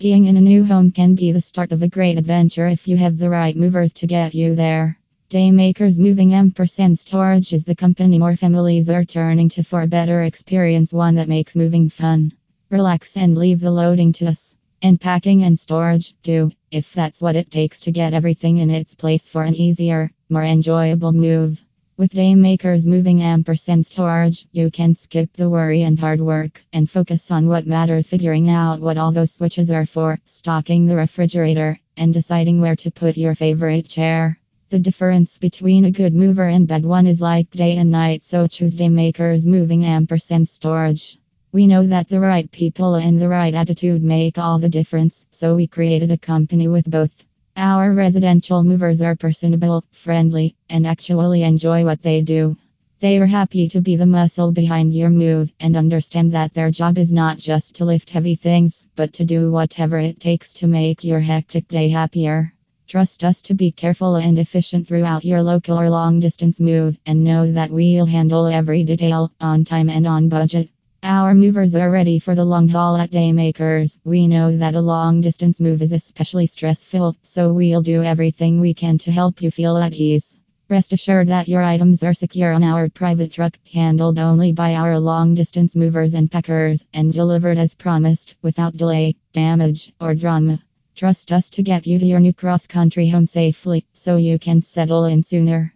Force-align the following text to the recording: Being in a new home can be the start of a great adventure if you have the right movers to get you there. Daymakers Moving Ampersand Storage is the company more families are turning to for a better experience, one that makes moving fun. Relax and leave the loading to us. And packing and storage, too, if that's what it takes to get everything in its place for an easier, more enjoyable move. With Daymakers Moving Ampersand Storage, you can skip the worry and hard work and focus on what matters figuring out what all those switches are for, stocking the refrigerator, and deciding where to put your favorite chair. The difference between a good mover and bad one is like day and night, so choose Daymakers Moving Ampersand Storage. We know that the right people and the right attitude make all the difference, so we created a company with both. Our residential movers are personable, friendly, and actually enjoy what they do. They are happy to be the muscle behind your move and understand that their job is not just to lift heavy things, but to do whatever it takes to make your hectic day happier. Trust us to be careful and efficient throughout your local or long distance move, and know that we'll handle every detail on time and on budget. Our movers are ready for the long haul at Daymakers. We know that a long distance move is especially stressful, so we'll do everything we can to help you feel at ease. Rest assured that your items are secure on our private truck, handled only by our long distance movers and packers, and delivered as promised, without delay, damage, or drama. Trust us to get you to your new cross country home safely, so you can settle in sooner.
Being 0.00 0.24
in 0.24 0.38
a 0.38 0.40
new 0.40 0.64
home 0.64 0.92
can 0.92 1.14
be 1.14 1.30
the 1.30 1.42
start 1.42 1.72
of 1.72 1.82
a 1.82 1.88
great 1.88 2.16
adventure 2.16 2.66
if 2.66 2.88
you 2.88 2.96
have 2.96 3.18
the 3.18 3.28
right 3.28 3.54
movers 3.54 3.92
to 3.92 4.06
get 4.06 4.34
you 4.34 4.54
there. 4.54 4.98
Daymakers 5.28 5.98
Moving 5.98 6.32
Ampersand 6.32 6.98
Storage 6.98 7.52
is 7.52 7.66
the 7.66 7.74
company 7.74 8.18
more 8.18 8.34
families 8.34 8.88
are 8.88 9.04
turning 9.04 9.50
to 9.50 9.62
for 9.62 9.82
a 9.82 9.86
better 9.86 10.22
experience, 10.22 10.94
one 10.94 11.16
that 11.16 11.28
makes 11.28 11.54
moving 11.54 11.90
fun. 11.90 12.32
Relax 12.70 13.18
and 13.18 13.36
leave 13.36 13.60
the 13.60 13.70
loading 13.70 14.10
to 14.14 14.28
us. 14.28 14.56
And 14.80 14.98
packing 14.98 15.42
and 15.42 15.60
storage, 15.60 16.14
too, 16.22 16.50
if 16.70 16.94
that's 16.94 17.20
what 17.20 17.36
it 17.36 17.50
takes 17.50 17.80
to 17.80 17.92
get 17.92 18.14
everything 18.14 18.56
in 18.56 18.70
its 18.70 18.94
place 18.94 19.28
for 19.28 19.42
an 19.42 19.54
easier, 19.54 20.10
more 20.30 20.44
enjoyable 20.44 21.12
move. 21.12 21.62
With 22.00 22.14
Daymakers 22.14 22.86
Moving 22.86 23.22
Ampersand 23.22 23.84
Storage, 23.84 24.46
you 24.52 24.70
can 24.70 24.94
skip 24.94 25.34
the 25.34 25.50
worry 25.50 25.82
and 25.82 25.98
hard 25.98 26.18
work 26.18 26.62
and 26.72 26.88
focus 26.88 27.30
on 27.30 27.46
what 27.46 27.66
matters 27.66 28.06
figuring 28.06 28.48
out 28.48 28.80
what 28.80 28.96
all 28.96 29.12
those 29.12 29.32
switches 29.32 29.70
are 29.70 29.84
for, 29.84 30.18
stocking 30.24 30.86
the 30.86 30.96
refrigerator, 30.96 31.78
and 31.98 32.14
deciding 32.14 32.58
where 32.58 32.76
to 32.76 32.90
put 32.90 33.18
your 33.18 33.34
favorite 33.34 33.86
chair. 33.86 34.38
The 34.70 34.78
difference 34.78 35.36
between 35.36 35.84
a 35.84 35.90
good 35.90 36.14
mover 36.14 36.48
and 36.48 36.66
bad 36.66 36.86
one 36.86 37.06
is 37.06 37.20
like 37.20 37.50
day 37.50 37.76
and 37.76 37.90
night, 37.90 38.24
so 38.24 38.46
choose 38.46 38.74
Daymakers 38.74 39.44
Moving 39.44 39.84
Ampersand 39.84 40.48
Storage. 40.48 41.18
We 41.52 41.66
know 41.66 41.86
that 41.86 42.08
the 42.08 42.18
right 42.18 42.50
people 42.50 42.94
and 42.94 43.20
the 43.20 43.28
right 43.28 43.52
attitude 43.52 44.02
make 44.02 44.38
all 44.38 44.58
the 44.58 44.70
difference, 44.70 45.26
so 45.30 45.54
we 45.54 45.66
created 45.66 46.10
a 46.10 46.16
company 46.16 46.66
with 46.66 46.90
both. 46.90 47.26
Our 47.56 47.92
residential 47.92 48.62
movers 48.64 49.02
are 49.02 49.16
personable, 49.16 49.84
friendly, 49.90 50.56
and 50.68 50.86
actually 50.86 51.42
enjoy 51.42 51.84
what 51.84 52.00
they 52.00 52.22
do. 52.22 52.56
They 53.00 53.18
are 53.18 53.26
happy 53.26 53.68
to 53.68 53.80
be 53.80 53.96
the 53.96 54.06
muscle 54.06 54.52
behind 54.52 54.94
your 54.94 55.10
move 55.10 55.52
and 55.58 55.76
understand 55.76 56.32
that 56.32 56.54
their 56.54 56.70
job 56.70 56.98
is 56.98 57.10
not 57.10 57.38
just 57.38 57.74
to 57.76 57.84
lift 57.84 58.10
heavy 58.10 58.34
things, 58.34 58.86
but 58.94 59.12
to 59.14 59.24
do 59.24 59.50
whatever 59.50 59.98
it 59.98 60.20
takes 60.20 60.54
to 60.54 60.66
make 60.66 61.02
your 61.02 61.20
hectic 61.20 61.66
day 61.68 61.88
happier. 61.88 62.52
Trust 62.86 63.24
us 63.24 63.42
to 63.42 63.54
be 63.54 63.70
careful 63.70 64.16
and 64.16 64.38
efficient 64.38 64.86
throughout 64.86 65.24
your 65.24 65.42
local 65.42 65.78
or 65.78 65.90
long 65.90 66.20
distance 66.20 66.60
move, 66.60 66.98
and 67.06 67.24
know 67.24 67.50
that 67.52 67.70
we'll 67.70 68.06
handle 68.06 68.46
every 68.46 68.84
detail 68.84 69.32
on 69.40 69.64
time 69.64 69.88
and 69.88 70.06
on 70.06 70.28
budget. 70.28 70.70
Our 71.12 71.34
movers 71.34 71.74
are 71.74 71.90
ready 71.90 72.20
for 72.20 72.36
the 72.36 72.44
long 72.44 72.68
haul 72.68 72.96
at 72.96 73.10
Daymakers. 73.10 73.98
We 74.04 74.28
know 74.28 74.56
that 74.56 74.76
a 74.76 74.80
long 74.80 75.20
distance 75.20 75.60
move 75.60 75.82
is 75.82 75.90
especially 75.90 76.46
stressful, 76.46 77.16
so 77.20 77.52
we'll 77.52 77.82
do 77.82 78.04
everything 78.04 78.60
we 78.60 78.74
can 78.74 78.96
to 78.98 79.10
help 79.10 79.42
you 79.42 79.50
feel 79.50 79.76
at 79.76 79.92
ease. 79.92 80.38
Rest 80.68 80.92
assured 80.92 81.26
that 81.26 81.48
your 81.48 81.64
items 81.64 82.04
are 82.04 82.14
secure 82.14 82.52
on 82.52 82.62
our 82.62 82.88
private 82.88 83.32
truck, 83.32 83.58
handled 83.72 84.20
only 84.20 84.52
by 84.52 84.76
our 84.76 85.00
long 85.00 85.34
distance 85.34 85.74
movers 85.74 86.14
and 86.14 86.30
packers, 86.30 86.86
and 86.94 87.12
delivered 87.12 87.58
as 87.58 87.74
promised, 87.74 88.36
without 88.40 88.76
delay, 88.76 89.16
damage, 89.32 89.92
or 90.00 90.14
drama. 90.14 90.60
Trust 90.94 91.32
us 91.32 91.50
to 91.50 91.64
get 91.64 91.88
you 91.88 91.98
to 91.98 92.06
your 92.06 92.20
new 92.20 92.32
cross 92.32 92.68
country 92.68 93.08
home 93.08 93.26
safely, 93.26 93.84
so 93.94 94.16
you 94.16 94.38
can 94.38 94.62
settle 94.62 95.06
in 95.06 95.24
sooner. 95.24 95.74